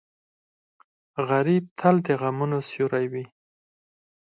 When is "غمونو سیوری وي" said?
2.21-3.25